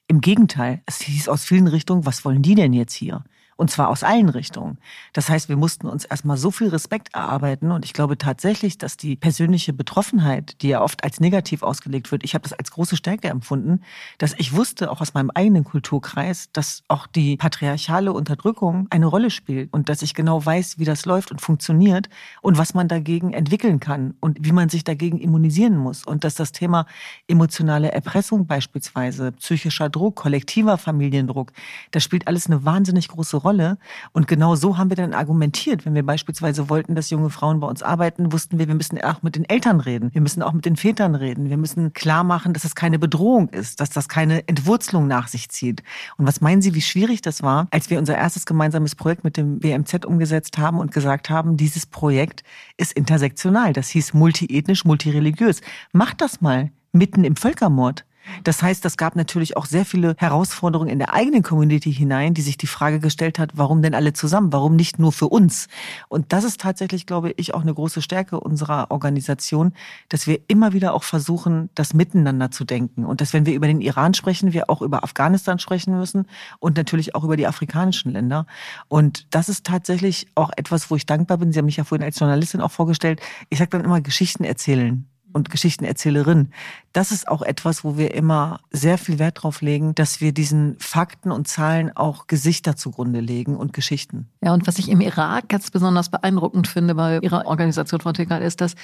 [0.08, 3.24] Im Gegenteil, es hieß aus vielen Richtungen, was wollen die denn jetzt hier?
[3.62, 4.80] Und zwar aus allen Richtungen.
[5.14, 7.72] Das heißt, wir mussten uns erstmal so viel Respekt erarbeiten.
[7.72, 12.24] Und ich glaube tatsächlich, dass die persönliche Betroffenheit, die ja oft als negativ ausgelegt wird,
[12.24, 13.82] ich habe das als große Stärke empfunden,
[14.18, 19.30] dass ich wusste, auch aus meinem eigenen Kulturkreis, dass auch die patriarchale Unterdrückung eine Rolle
[19.30, 22.10] spielt und dass ich genau weiß, wie das läuft und funktioniert
[22.42, 26.04] und was man dagegen entwickeln kann und wie man sich dagegen immunisieren muss.
[26.04, 26.88] Und dass das Thema
[27.28, 31.52] emotionale Erpressung beispielsweise, psychischer Druck, kollektiver Familiendruck,
[31.92, 33.51] das spielt alles eine wahnsinnig große Rolle.
[33.52, 33.78] Rolle.
[34.14, 35.86] Und genau so haben wir dann argumentiert.
[35.86, 39.22] Wenn wir beispielsweise wollten, dass junge Frauen bei uns arbeiten, wussten wir, wir müssen auch
[39.24, 40.14] mit den Eltern reden.
[40.14, 41.50] Wir müssen auch mit den Vätern reden.
[41.50, 45.50] Wir müssen klar machen, dass es keine Bedrohung ist, dass das keine Entwurzelung nach sich
[45.50, 45.84] zieht.
[46.18, 49.36] Und was meinen Sie, wie schwierig das war, als wir unser erstes gemeinsames Projekt mit
[49.36, 52.44] dem BMZ umgesetzt haben und gesagt haben, dieses Projekt
[52.78, 53.74] ist intersektional.
[53.74, 55.60] Das hieß multiethnisch, multireligiös.
[55.92, 58.06] Macht das mal mitten im Völkermord.
[58.44, 62.42] Das heißt, das gab natürlich auch sehr viele Herausforderungen in der eigenen Community hinein, die
[62.42, 64.54] sich die Frage gestellt hat, warum denn alle zusammen?
[64.54, 65.68] Warum nicht nur für uns?
[66.08, 69.74] Und das ist tatsächlich, glaube ich, auch eine große Stärke unserer Organisation,
[70.10, 73.06] dass wir immer wieder auch versuchen, das miteinander zu denken.
[73.06, 76.28] Und dass, wenn wir über den Iran sprechen, wir auch über Afghanistan sprechen müssen
[76.60, 78.46] und natürlich auch über die afrikanischen Länder.
[78.88, 81.52] Und das ist tatsächlich auch etwas, wo ich dankbar bin.
[81.52, 83.22] Sie haben mich ja vorhin als Journalistin auch vorgestellt.
[83.50, 86.52] Ich sage dann immer Geschichten erzählen und Geschichtenerzählerin.
[86.94, 90.76] Das ist auch etwas, wo wir immer sehr viel Wert drauf legen, dass wir diesen
[90.80, 94.28] Fakten und Zahlen auch Gesichter zugrunde legen und Geschichten.
[94.42, 98.42] Ja, und was ich im Irak ganz besonders beeindruckend finde bei Ihrer Organisation, Frau Tickert,
[98.42, 98.76] ist, dass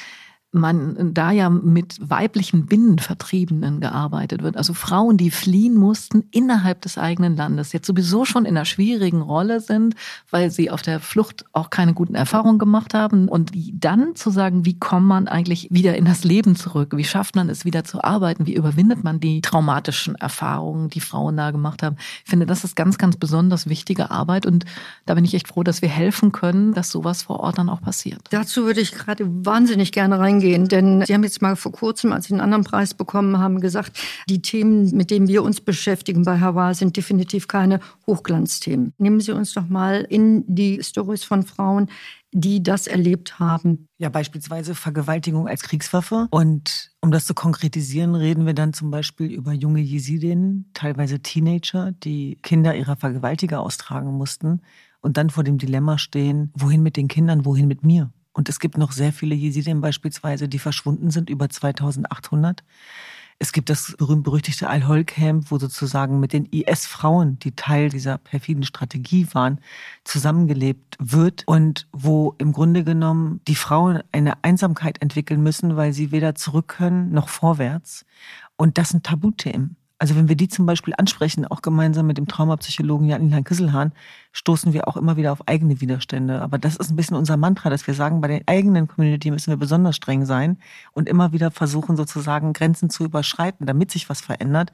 [0.51, 6.97] man da ja mit weiblichen Binnenvertriebenen gearbeitet wird, also Frauen, die fliehen mussten innerhalb des
[6.97, 9.95] eigenen Landes, jetzt sowieso schon in einer schwierigen Rolle sind,
[10.29, 13.27] weil sie auf der Flucht auch keine guten Erfahrungen gemacht haben.
[13.27, 17.36] Und dann zu sagen, wie kommt man eigentlich wieder in das Leben zurück, wie schafft
[17.36, 21.83] man es wieder zu arbeiten, wie überwindet man die traumatischen Erfahrungen, die Frauen da gemacht
[21.83, 21.97] haben.
[22.23, 24.45] Ich finde, das ist ganz, ganz besonders wichtige Arbeit.
[24.45, 24.63] Und
[25.05, 27.81] da bin ich echt froh, dass wir helfen können, dass sowas vor Ort dann auch
[27.81, 28.21] passiert.
[28.29, 32.13] Dazu würde ich gerade wahnsinnig gerne reingehen eingehen, denn Sie haben jetzt mal vor kurzem,
[32.13, 33.97] als Sie einen anderen Preis bekommen haben, gesagt,
[34.29, 38.93] die Themen, mit denen wir uns beschäftigen bei Hawaii, sind definitiv keine Hochglanzthemen.
[38.97, 41.89] Nehmen Sie uns doch mal in die Stories von Frauen,
[42.31, 43.88] die das erlebt haben.
[43.97, 46.27] Ja, beispielsweise Vergewaltigung als Kriegswaffe.
[46.29, 51.93] Und um das zu konkretisieren, reden wir dann zum Beispiel über junge Jesidinnen, teilweise Teenager,
[52.03, 54.62] die Kinder ihrer Vergewaltiger austragen mussten
[54.99, 58.12] und dann vor dem Dilemma stehen, wohin mit den Kindern, wohin mit mir?
[58.38, 62.63] Und es gibt noch sehr viele Jesiden beispielsweise, die verschwunden sind, über 2800.
[63.39, 69.28] Es gibt das berühmt-berüchtigte Al-Hol-Camp, wo sozusagen mit den IS-Frauen, die Teil dieser perfiden Strategie
[69.34, 69.60] waren,
[70.04, 76.12] zusammengelebt wird und wo im Grunde genommen die Frauen eine Einsamkeit entwickeln müssen, weil sie
[76.12, 78.06] weder zurück können noch vorwärts.
[78.56, 79.78] Und das sind Tabuthemen.
[80.00, 83.93] Also wenn wir die zum Beispiel ansprechen, auch gemeinsam mit dem Traumapsychologen Jan-Ilhan Kisselhahn,
[84.38, 86.41] stoßen wir auch immer wieder auf eigene Widerstände.
[86.43, 89.50] Aber das ist ein bisschen unser Mantra, dass wir sagen, bei der eigenen Community müssen
[89.50, 90.58] wir besonders streng sein
[90.93, 94.71] und immer wieder versuchen, sozusagen Grenzen zu überschreiten, damit sich was verändert.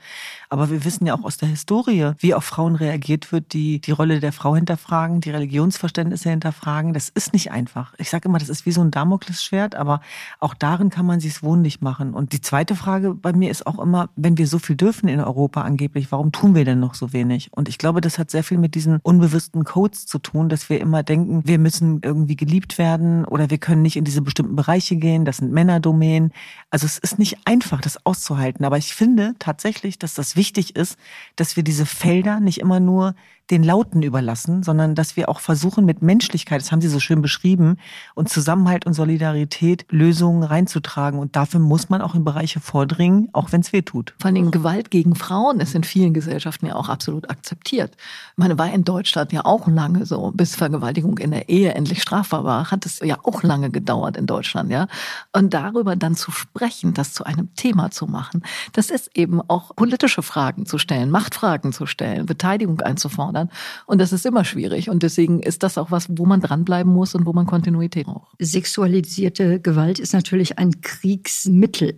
[0.49, 3.91] Aber wir wissen ja auch aus der Historie, wie auf Frauen reagiert wird, die die
[3.91, 6.93] Rolle der Frau hinterfragen, die Religionsverständnisse hinterfragen.
[6.93, 7.93] Das ist nicht einfach.
[7.99, 10.02] Ich sage immer, das ist wie so ein Damoklesschwert, aber
[10.41, 12.13] auch darin kann man sich wohnlich machen.
[12.13, 15.21] Und die zweite Frage bei mir ist auch immer, wenn wir so viel dürfen in
[15.21, 17.47] Europa angeblich, warum tun wir denn noch so wenig?
[17.54, 20.69] Und ich glaube, das hat sehr viel mit diesen unbewussten bestimmten Codes zu tun, dass
[20.69, 24.55] wir immer denken, wir müssen irgendwie geliebt werden oder wir können nicht in diese bestimmten
[24.55, 26.33] Bereiche gehen, das sind Männerdomänen.
[26.71, 28.65] Also es ist nicht einfach, das auszuhalten.
[28.65, 30.97] Aber ich finde tatsächlich, dass das wichtig ist,
[31.35, 33.13] dass wir diese Felder nicht immer nur
[33.51, 37.21] den Lauten überlassen, sondern dass wir auch versuchen, mit Menschlichkeit, das haben Sie so schön
[37.21, 37.77] beschrieben,
[38.15, 41.19] und Zusammenhalt und Solidarität Lösungen reinzutragen.
[41.19, 44.15] Und dafür muss man auch in Bereiche vordringen, auch wenn es weh tut.
[44.19, 47.95] Vor allem Gewalt gegen Frauen ist in vielen Gesellschaften ja auch absolut akzeptiert.
[47.97, 52.01] Ich meine, war in Deutschland ja auch lange so, bis Vergewaltigung in der Ehe endlich
[52.01, 54.88] strafbar war, hat es ja auch lange gedauert in Deutschland, ja.
[55.34, 59.75] Und darüber dann zu sprechen, das zu einem Thema zu machen, das ist eben auch
[59.75, 63.49] politische Fragen zu stellen, Machtfragen zu stellen, Beteiligung einzufordern fordern.
[63.85, 64.89] Und das ist immer schwierig.
[64.89, 68.35] Und deswegen ist das auch was, wo man dranbleiben muss und wo man Kontinuität braucht.
[68.39, 71.97] Sexualisierte Gewalt ist natürlich ein Kriegsmittel.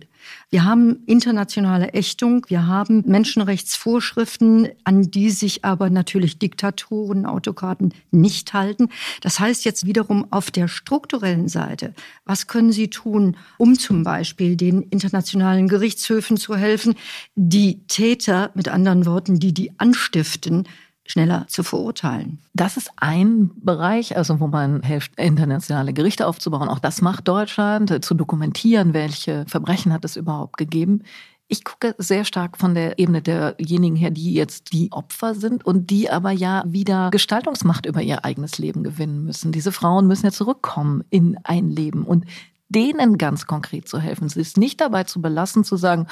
[0.50, 8.52] Wir haben internationale Ächtung, wir haben Menschenrechtsvorschriften, an die sich aber natürlich Diktatoren, Autokraten nicht
[8.52, 8.88] halten.
[9.20, 11.94] Das heißt jetzt wiederum auf der strukturellen Seite,
[12.24, 16.96] was können Sie tun, um zum Beispiel den internationalen Gerichtshöfen zu helfen,
[17.36, 20.66] die Täter, mit anderen Worten, die die anstiften,
[21.06, 22.38] schneller zu verurteilen.
[22.54, 26.68] Das ist ein Bereich, also wo man hilft, internationale Gerichte aufzubauen.
[26.68, 31.02] Auch das macht Deutschland, äh, zu dokumentieren, welche Verbrechen hat es überhaupt gegeben.
[31.48, 35.90] Ich gucke sehr stark von der Ebene derjenigen her, die jetzt die Opfer sind und
[35.90, 39.52] die aber ja wieder Gestaltungsmacht über ihr eigenes Leben gewinnen müssen.
[39.52, 42.24] Diese Frauen müssen ja zurückkommen in ein Leben und
[42.68, 44.28] denen ganz konkret zu helfen.
[44.28, 46.08] Sie ist nicht dabei zu belassen, zu sagen,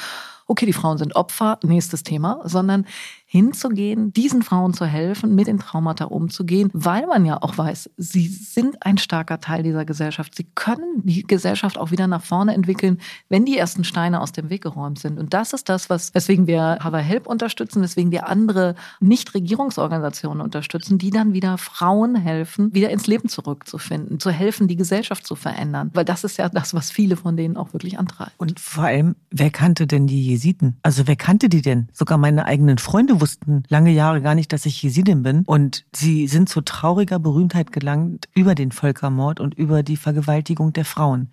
[0.47, 2.87] okay, die Frauen sind Opfer, nächstes Thema, sondern
[3.35, 8.29] hinzugehen, diesen Frauen zu helfen, mit den Traumata umzugehen, weil man ja auch weiß, sie
[8.29, 10.37] sind ein starker Teil dieser Gesellschaft.
[10.37, 14.51] Sie können die Gesellschaft auch wieder nach vorne entwickeln, wenn die ersten Steine aus dem
[14.51, 15.19] Weg geräumt sind.
[15.19, 20.99] Und das ist das, was, weswegen wir Hava Help unterstützen, weswegen wir andere Nichtregierungsorganisationen unterstützen,
[20.99, 25.91] die dann wieder Frauen helfen, wieder ins Leben zurückzufinden, zu helfen, die Gesellschaft zu verändern.
[25.93, 28.35] Weil das ist ja das, was viele von denen auch wirklich antreibt.
[28.37, 30.79] Und vor allem, wer kannte denn die Jesiden?
[30.83, 31.89] Also wer kannte die denn?
[31.93, 35.43] Sogar meine eigenen Freunde wussten lange Jahre gar nicht, dass ich Jesidin bin.
[35.47, 40.85] Und sie sind zu trauriger Berühmtheit gelangt über den Völkermord und über die Vergewaltigung der
[40.85, 41.31] Frauen.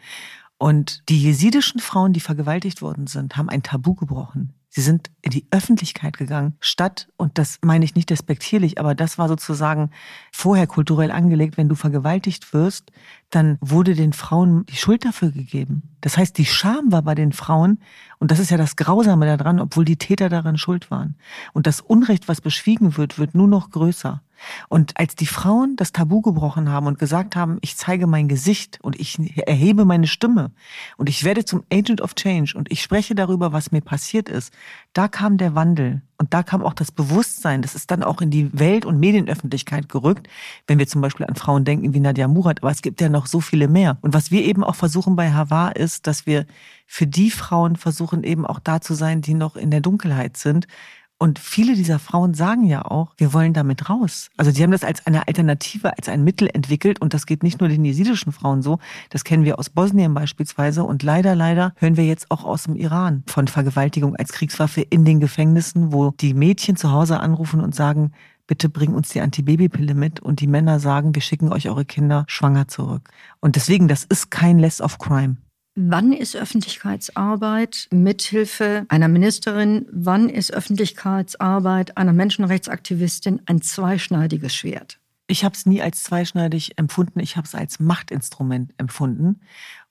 [0.58, 4.54] Und die jesidischen Frauen, die vergewaltigt worden sind, haben ein Tabu gebrochen.
[4.70, 9.18] Sie sind in die Öffentlichkeit gegangen, statt, und das meine ich nicht despektierlich, aber das
[9.18, 9.90] war sozusagen
[10.32, 12.92] vorher kulturell angelegt, wenn du vergewaltigt wirst,
[13.32, 15.84] dann wurde den Frauen die Schuld dafür gegeben.
[16.02, 17.80] Das heißt, die Scham war bei den Frauen,
[18.20, 21.16] und das ist ja das Grausame daran, obwohl die Täter daran schuld waren.
[21.54, 24.22] Und das Unrecht, was beschwiegen wird, wird nur noch größer.
[24.70, 28.80] Und als die Frauen das Tabu gebrochen haben und gesagt haben, ich zeige mein Gesicht
[28.82, 30.52] und ich erhebe meine Stimme
[30.98, 34.54] und ich werde zum Agent of Change und ich spreche darüber, was mir passiert ist,
[34.94, 38.30] da kam der Wandel und da kam auch das Bewusstsein, das ist dann auch in
[38.30, 40.28] die Welt- und Medienöffentlichkeit gerückt,
[40.68, 43.26] wenn wir zum Beispiel an Frauen denken wie Nadia Murat, aber es gibt ja noch
[43.26, 43.98] so viele mehr.
[44.02, 46.46] Und was wir eben auch versuchen bei Hava ist, dass wir
[46.86, 50.68] für die Frauen versuchen eben auch da zu sein, die noch in der Dunkelheit sind,
[51.22, 54.32] und viele dieser Frauen sagen ja auch, wir wollen damit raus.
[54.38, 57.00] Also die haben das als eine Alternative, als ein Mittel entwickelt.
[57.00, 58.80] Und das geht nicht nur den jesidischen Frauen so.
[59.12, 60.84] Das kennen wir aus Bosnien beispielsweise.
[60.84, 65.06] Und leider, leider hören wir jetzt auch aus dem Iran von Vergewaltigung als Kriegswaffe in
[65.06, 68.14] den Gefängnissen, wo die Mädchen zu Hause anrufen und sagen,
[68.48, 70.22] bitte bring uns die Antibabypille mit.
[70.22, 73.12] Und die Männer sagen, wir schicken euch eure Kinder schwanger zurück.
[73.42, 75.38] Und deswegen, das ist kein Less of Crime.
[75.76, 85.00] Wann ist Öffentlichkeitsarbeit mithilfe einer Ministerin, wann ist Öffentlichkeitsarbeit einer Menschenrechtsaktivistin ein zweischneidiges Schwert?
[85.28, 89.40] Ich habe es nie als zweischneidig empfunden, ich habe es als Machtinstrument empfunden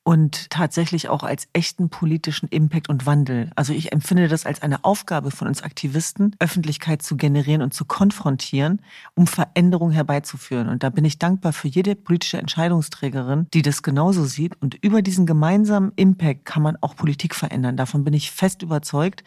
[0.02, 3.50] und tatsächlich auch als echten politischen Impact und Wandel.
[3.54, 7.84] Also ich empfinde das als eine Aufgabe von uns Aktivisten, Öffentlichkeit zu generieren und zu
[7.84, 8.80] konfrontieren,
[9.14, 10.68] um Veränderung herbeizuführen.
[10.68, 14.60] Und da bin ich dankbar für jede politische Entscheidungsträgerin, die das genauso sieht.
[14.60, 17.76] Und über diesen gemeinsamen Impact kann man auch Politik verändern.
[17.76, 19.22] Davon bin ich fest überzeugt.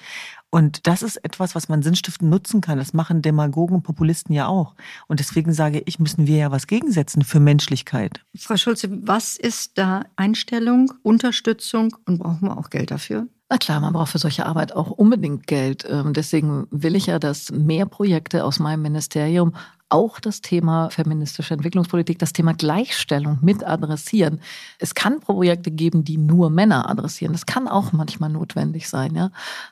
[0.53, 2.77] Und das ist etwas, was man sinnstiftend nutzen kann.
[2.77, 4.75] Das machen Demagogen und Populisten ja auch.
[5.07, 8.19] Und deswegen sage ich, müssen wir ja was gegensetzen für Menschlichkeit.
[8.37, 13.25] Frau Schulze, was ist da Einstellung, Unterstützung und brauchen wir auch Geld dafür?
[13.49, 15.87] Na klar, man braucht für solche Arbeit auch unbedingt Geld.
[15.89, 19.55] Ähm, deswegen will ich ja, dass mehr Projekte aus meinem Ministerium
[19.93, 24.41] auch das Thema feministische Entwicklungspolitik, das Thema Gleichstellung mit adressieren.
[24.79, 27.31] Es kann Projekte geben, die nur Männer adressieren.
[27.31, 29.29] Das kann auch manchmal notwendig sein, ja.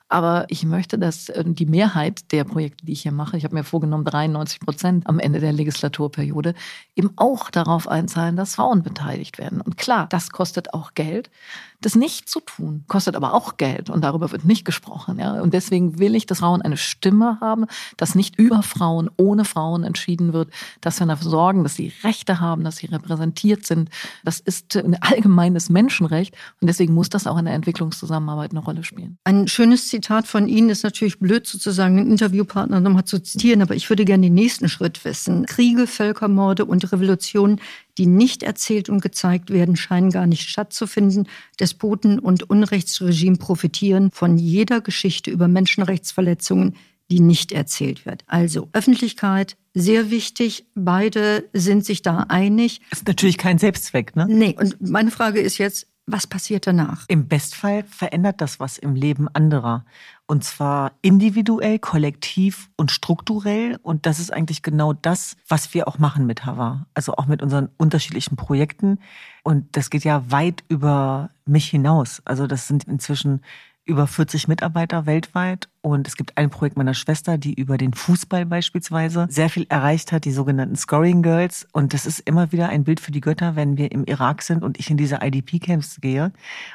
[0.10, 3.56] Aber ich möchte, dass äh, die Mehrheit der Projekte, die ich hier mache, ich habe
[3.56, 6.54] mir vorgenommen, 93 Prozent am Ende der Legislaturperiode,
[6.96, 9.60] eben auch darauf einzahlen, dass Frauen beteiligt werden.
[9.60, 11.32] Und klar, das kostet auch Geld.
[11.82, 15.20] Das nicht zu tun, kostet aber auch Geld und darüber wird nicht gesprochen.
[15.20, 15.42] Ja?
[15.42, 17.66] Und deswegen will ich, dass Frauen eine Stimme haben,
[17.98, 22.40] dass nicht über Frauen, ohne Frauen entschieden wird, dass wir dafür sorgen, dass sie Rechte
[22.40, 23.90] haben, dass sie repräsentiert sind.
[24.24, 28.84] Das ist ein allgemeines Menschenrecht und deswegen muss das auch in der Entwicklungszusammenarbeit eine Rolle
[28.84, 29.18] spielen.
[29.24, 33.76] Ein schönes Zitat von Ihnen ist natürlich blöd, sozusagen einen Interviewpartner nochmal zu zitieren, aber
[33.76, 35.46] ich würde gerne den nächsten Schritt wissen.
[35.46, 37.60] Kriege, Völkermorde und Revolutionen
[37.98, 41.28] die nicht erzählt und gezeigt werden, scheinen gar nicht stattzufinden.
[41.60, 46.76] Despoten und Unrechtsregime profitieren von jeder Geschichte über Menschenrechtsverletzungen,
[47.12, 48.24] die nicht erzählt wird.
[48.28, 50.66] Also Öffentlichkeit, sehr wichtig.
[50.76, 52.82] Beide sind sich da einig.
[52.92, 54.28] Ist natürlich kein Selbstzweck, ne?
[54.30, 54.56] Nee.
[54.58, 57.06] Und meine Frage ist jetzt, Was passiert danach?
[57.08, 59.86] Im Bestfall verändert das was im Leben anderer.
[60.28, 63.80] Und zwar individuell, kollektiv und strukturell.
[63.82, 66.86] Und das ist eigentlich genau das, was wir auch machen mit Hava.
[66.94, 69.00] Also auch mit unseren unterschiedlichen Projekten.
[69.44, 72.22] Und das geht ja weit über mich hinaus.
[72.26, 73.42] Also das sind inzwischen
[73.92, 78.46] über 40 Mitarbeiter weltweit und es gibt ein Projekt meiner Schwester, die über den Fußball
[78.46, 81.68] beispielsweise sehr viel erreicht hat, die sogenannten Scoring Girls.
[81.74, 84.64] Und das ist immer wieder ein Bild für die Götter, wenn wir im Irak sind
[84.64, 86.32] und ich in diese IDP-Camps gehe.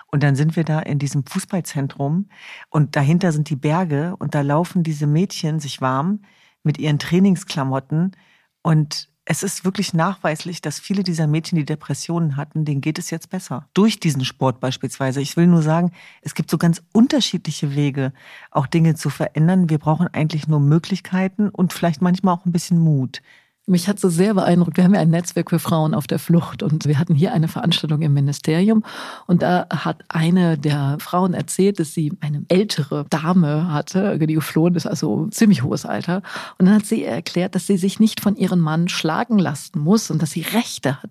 [0.08, 2.28] Und dann sind wir da in diesem Fußballzentrum
[2.68, 6.20] und dahinter sind die Berge und da laufen diese Mädchen sich warm
[6.62, 8.12] mit ihren Trainingsklamotten
[8.62, 13.10] und es ist wirklich nachweislich, dass viele dieser Mädchen, die Depressionen hatten, denen geht es
[13.10, 13.68] jetzt besser.
[13.74, 15.20] Durch diesen Sport beispielsweise.
[15.20, 15.90] Ich will nur sagen,
[16.22, 18.12] es gibt so ganz unterschiedliche Wege,
[18.52, 19.68] auch Dinge zu verändern.
[19.68, 23.20] Wir brauchen eigentlich nur Möglichkeiten und vielleicht manchmal auch ein bisschen Mut.
[23.68, 24.76] Mich hat so sehr beeindruckt.
[24.76, 27.48] Wir haben ja ein Netzwerk für Frauen auf der Flucht und wir hatten hier eine
[27.48, 28.84] Veranstaltung im Ministerium
[29.26, 34.76] und da hat eine der Frauen erzählt, dass sie eine ältere Dame hatte, die geflohen
[34.76, 36.22] ist, also ziemlich hohes Alter.
[36.58, 40.12] Und dann hat sie erklärt, dass sie sich nicht von ihrem Mann schlagen lassen muss
[40.12, 41.10] und dass sie Rechte hat.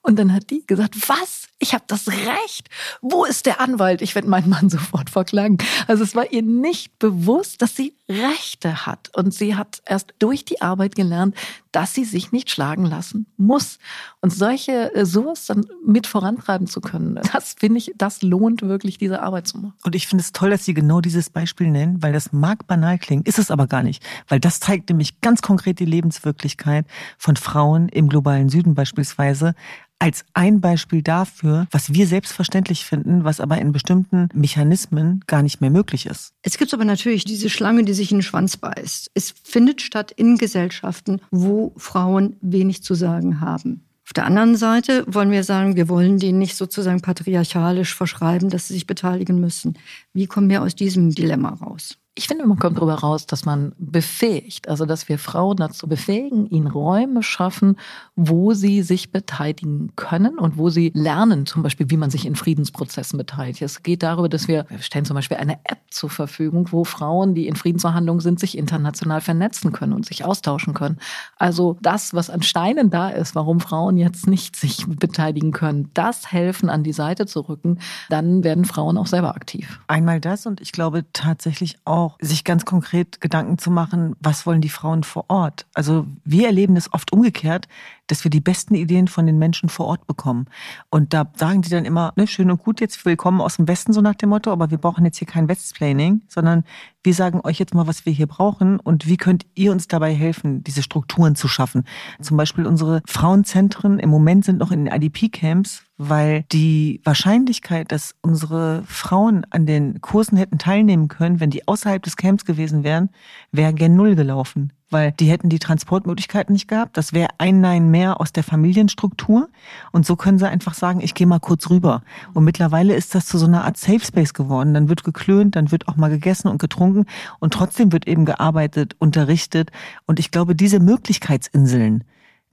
[0.00, 1.48] Und dann hat die gesagt, was?
[1.58, 2.68] Ich habe das Recht.
[3.02, 4.02] Wo ist der Anwalt?
[4.02, 5.58] Ich werde meinen Mann sofort verklagen.
[5.86, 9.10] Also es war ihr nicht bewusst, dass sie Rechte hat.
[9.16, 11.36] Und sie hat erst durch die Arbeit gelernt,
[11.70, 13.78] dass sie sich nicht schlagen lassen muss.
[14.20, 18.98] Und solche, äh, sowas dann mit vorantreiben zu können, das finde ich, das lohnt wirklich,
[18.98, 19.74] diese Arbeit zu machen.
[19.84, 22.98] Und ich finde es toll, dass Sie genau dieses Beispiel nennen, weil das mag banal
[22.98, 24.02] klingen, ist es aber gar nicht.
[24.28, 26.86] Weil das zeigt nämlich ganz konkret die Lebenswirklichkeit
[27.18, 29.54] von Frauen im globalen Süden beispielsweise
[30.02, 35.60] als ein Beispiel dafür, was wir selbstverständlich finden, was aber in bestimmten Mechanismen gar nicht
[35.60, 36.32] mehr möglich ist.
[36.42, 39.12] Es gibt aber natürlich diese Schlange, die sich in den Schwanz beißt.
[39.14, 43.84] Es findet statt in Gesellschaften, wo Frauen wenig zu sagen haben.
[44.04, 48.66] Auf der anderen Seite wollen wir sagen, wir wollen denen nicht sozusagen patriarchalisch verschreiben, dass
[48.66, 49.78] sie sich beteiligen müssen.
[50.12, 52.01] Wie kommen wir aus diesem Dilemma raus?
[52.14, 56.46] Ich finde, man kommt darüber raus, dass man befähigt, also dass wir Frauen dazu befähigen,
[56.46, 57.78] ihnen Räume schaffen,
[58.16, 62.36] wo sie sich beteiligen können und wo sie lernen, zum Beispiel, wie man sich in
[62.36, 63.62] Friedensprozessen beteiligt.
[63.62, 67.34] Es geht darüber, dass wir, wir stellen zum Beispiel eine App zur Verfügung, wo Frauen,
[67.34, 70.98] die in Friedensverhandlungen sind, sich international vernetzen können und sich austauschen können.
[71.38, 76.30] Also das, was an Steinen da ist, warum Frauen jetzt nicht sich beteiligen können, das
[76.30, 77.78] helfen an die Seite zu rücken,
[78.10, 79.80] dann werden Frauen auch selber aktiv.
[79.86, 84.46] Einmal das und ich glaube tatsächlich auch, auch, sich ganz konkret Gedanken zu machen, was
[84.46, 85.66] wollen die Frauen vor Ort?
[85.74, 87.68] Also wir erleben das oft umgekehrt,
[88.06, 90.46] dass wir die besten Ideen von den Menschen vor Ort bekommen.
[90.90, 93.92] Und da sagen die dann immer, ne, schön und gut, jetzt willkommen aus dem Westen,
[93.92, 96.64] so nach dem Motto, aber wir brauchen jetzt hier kein Westplaining, sondern
[97.04, 100.14] wir sagen euch jetzt mal, was wir hier brauchen und wie könnt ihr uns dabei
[100.14, 101.84] helfen, diese Strukturen zu schaffen.
[102.20, 108.14] Zum Beispiel unsere Frauenzentren im Moment sind noch in den IDP-Camps, weil die Wahrscheinlichkeit, dass
[108.22, 113.10] unsere Frauen an den Kursen hätten teilnehmen können, wenn die außerhalb des Camps gewesen wären,
[113.52, 116.96] wäre gen Null gelaufen weil die hätten die Transportmöglichkeiten nicht gehabt.
[116.96, 119.48] Das wäre ein Nein mehr aus der Familienstruktur.
[119.90, 122.02] Und so können sie einfach sagen, ich gehe mal kurz rüber.
[122.34, 124.74] Und mittlerweile ist das zu so einer Art Safe Space geworden.
[124.74, 127.06] Dann wird geklönt, dann wird auch mal gegessen und getrunken
[127.40, 129.70] und trotzdem wird eben gearbeitet, unterrichtet.
[130.06, 132.04] Und ich glaube, diese Möglichkeitsinseln,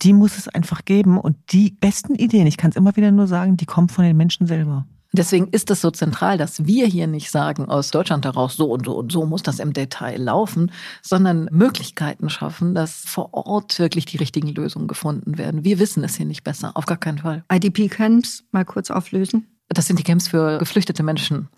[0.02, 1.17] die muss es einfach geben.
[1.17, 4.17] Und die besten Ideen, ich kann es immer wieder nur sagen, die kommen von den
[4.17, 4.86] Menschen selber.
[5.12, 8.86] Deswegen ist es so zentral, dass wir hier nicht sagen, aus Deutschland heraus, so und
[8.86, 14.06] so und so muss das im Detail laufen, sondern Möglichkeiten schaffen, dass vor Ort wirklich
[14.06, 15.63] die richtigen Lösungen gefunden werden.
[15.63, 17.43] Wir wissen es hier nicht besser, auf gar keinen Fall.
[17.52, 19.48] IDP-Camps mal kurz auflösen.
[19.69, 21.50] Das sind die Camps für geflüchtete Menschen.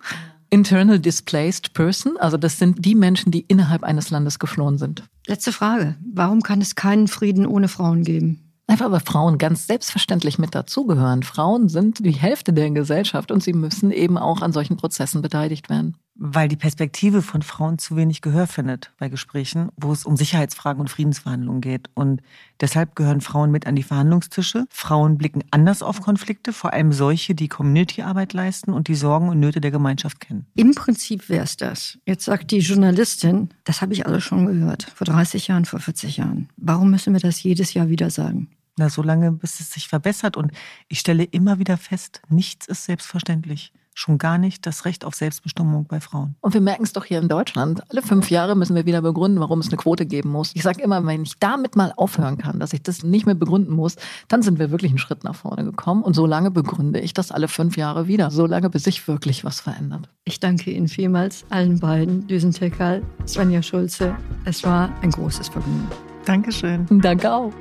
[0.49, 5.03] Internal Displaced Person, also das sind die Menschen, die innerhalb eines Landes geflohen sind.
[5.25, 5.95] Letzte Frage.
[6.13, 8.50] Warum kann es keinen Frieden ohne Frauen geben?
[8.71, 11.23] Einfach weil Frauen ganz selbstverständlich mit dazugehören.
[11.23, 15.69] Frauen sind die Hälfte der Gesellschaft und sie müssen eben auch an solchen Prozessen beteiligt
[15.69, 15.97] werden.
[16.15, 20.79] Weil die Perspektive von Frauen zu wenig Gehör findet bei Gesprächen, wo es um Sicherheitsfragen
[20.79, 21.89] und Friedensverhandlungen geht.
[21.95, 22.21] Und
[22.61, 24.67] deshalb gehören Frauen mit an die Verhandlungstische.
[24.69, 29.41] Frauen blicken anders auf Konflikte, vor allem solche, die Community-Arbeit leisten und die Sorgen und
[29.41, 30.45] Nöte der Gemeinschaft kennen.
[30.55, 31.99] Im Prinzip wäre es das.
[32.05, 36.15] Jetzt sagt die Journalistin, das habe ich alles schon gehört, vor 30 Jahren, vor 40
[36.15, 36.47] Jahren.
[36.55, 38.47] Warum müssen wir das jedes Jahr wieder sagen?
[38.77, 40.37] Na, so lange, bis es sich verbessert.
[40.37, 40.51] Und
[40.87, 43.73] ich stelle immer wieder fest, nichts ist selbstverständlich.
[43.93, 46.35] Schon gar nicht das Recht auf Selbstbestimmung bei Frauen.
[46.39, 47.83] Und wir merken es doch hier in Deutschland.
[47.91, 50.55] Alle fünf Jahre müssen wir wieder begründen, warum es eine Quote geben muss.
[50.55, 53.75] Ich sage immer, wenn ich damit mal aufhören kann, dass ich das nicht mehr begründen
[53.75, 53.97] muss,
[54.29, 56.03] dann sind wir wirklich einen Schritt nach vorne gekommen.
[56.03, 58.31] Und so lange begründe ich das alle fünf Jahre wieder.
[58.31, 60.07] So lange, bis sich wirklich was verändert.
[60.23, 64.15] Ich danke Ihnen vielmals, allen beiden, Düsen Tekal, Svenja Schulze.
[64.45, 65.89] Es war ein großes Vergnügen.
[66.25, 66.87] Dankeschön.
[67.01, 67.51] Danke auch.